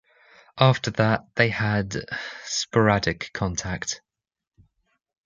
After 0.57 0.89
that, 0.89 1.25
they 1.35 1.49
had 1.49 1.95
sporadic 2.43 3.29
contact. 3.33 4.01